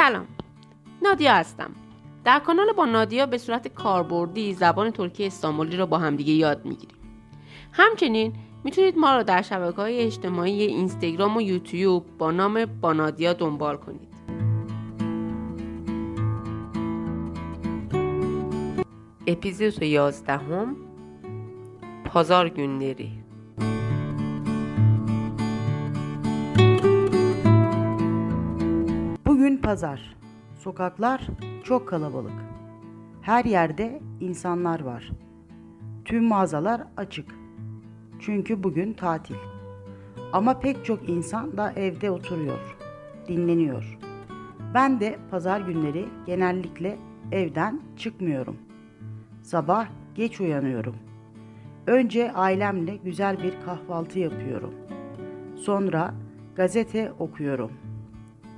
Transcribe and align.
سلام. 0.00 0.26
نادیا 1.02 1.34
هستم. 1.34 1.70
در 2.24 2.38
کانال 2.38 2.72
با 2.72 2.84
نادیا 2.84 3.26
به 3.26 3.38
صورت 3.38 3.68
کاربردی 3.68 4.54
زبان 4.54 4.90
ترکی 4.90 5.26
استانبولی 5.26 5.76
رو 5.76 5.86
با 5.86 5.98
همدیگه 5.98 6.32
یاد 6.32 6.64
می‌گیریم. 6.64 6.96
همچنین 7.72 8.32
می‌تونید 8.64 8.98
ما 8.98 9.16
رو 9.16 9.22
در 9.22 9.42
شبکه 9.42 9.76
های 9.76 9.98
اجتماعی 9.98 10.62
اینستاگرام 10.62 11.36
و 11.36 11.40
یوتیوب 11.40 12.06
با 12.18 12.30
نام 12.30 12.64
با 12.64 12.92
نادیا 12.92 13.32
دنبال 13.32 13.76
کنید. 13.76 14.08
اپیزود 19.26 19.82
یازدهم. 19.82 20.76
پازار 22.04 22.48
günleri 22.48 23.19
pazar. 29.62 30.16
Sokaklar 30.58 31.26
çok 31.64 31.88
kalabalık. 31.88 32.32
Her 33.22 33.44
yerde 33.44 34.00
insanlar 34.20 34.80
var. 34.80 35.10
Tüm 36.04 36.24
mağazalar 36.24 36.82
açık. 36.96 37.34
Çünkü 38.20 38.62
bugün 38.62 38.92
tatil. 38.92 39.36
Ama 40.32 40.60
pek 40.60 40.84
çok 40.84 41.08
insan 41.08 41.56
da 41.56 41.72
evde 41.72 42.10
oturuyor, 42.10 42.76
dinleniyor. 43.28 43.98
Ben 44.74 45.00
de 45.00 45.18
pazar 45.30 45.60
günleri 45.60 46.08
genellikle 46.26 46.98
evden 47.32 47.80
çıkmıyorum. 47.96 48.56
Sabah 49.42 49.86
geç 50.14 50.40
uyanıyorum. 50.40 50.96
Önce 51.86 52.32
ailemle 52.32 52.96
güzel 52.96 53.42
bir 53.42 53.54
kahvaltı 53.64 54.18
yapıyorum. 54.18 54.74
Sonra 55.56 56.14
gazete 56.56 57.12
okuyorum. 57.18 57.72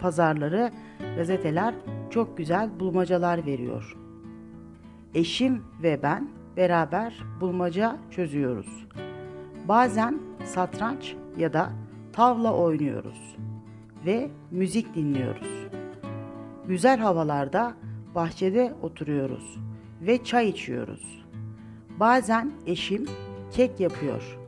Pazarları 0.00 0.70
gazeteler 1.16 1.74
çok 2.10 2.36
güzel 2.36 2.80
bulmacalar 2.80 3.46
veriyor. 3.46 3.96
Eşim 5.14 5.62
ve 5.82 6.02
ben 6.02 6.28
beraber 6.56 7.24
bulmaca 7.40 7.96
çözüyoruz. 8.10 8.86
Bazen 9.68 10.20
satranç 10.44 11.16
ya 11.36 11.52
da 11.52 11.70
tavla 12.12 12.54
oynuyoruz 12.54 13.36
ve 14.06 14.30
müzik 14.50 14.94
dinliyoruz. 14.94 15.66
Güzel 16.68 16.98
havalarda 16.98 17.74
bahçede 18.14 18.74
oturuyoruz 18.82 19.58
ve 20.00 20.24
çay 20.24 20.48
içiyoruz. 20.48 21.24
Bazen 22.00 22.52
eşim 22.66 23.06
kek 23.50 23.80
yapıyor. 23.80 24.38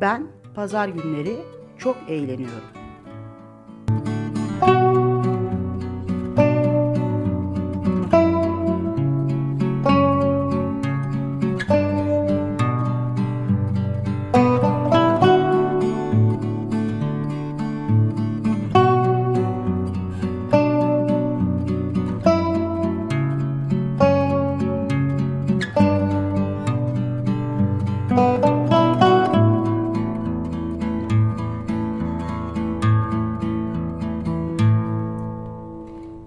Ben 0.00 0.26
pazar 0.54 0.88
günleri 0.88 1.36
çok 1.78 1.96
eğleniyorum. 2.08 2.83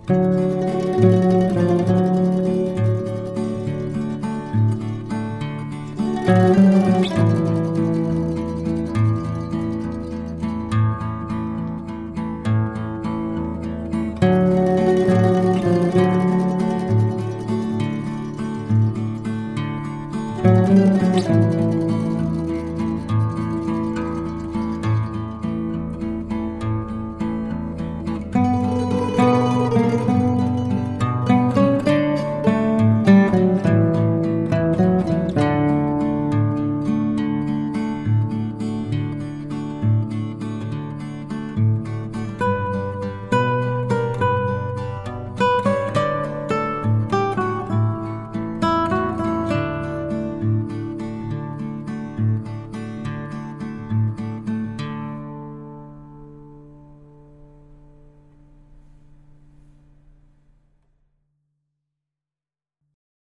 Música 0.09 0.37